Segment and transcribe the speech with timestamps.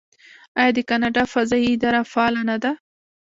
[0.59, 2.71] آیا د کاناډا فضایی اداره فعاله نه ده؟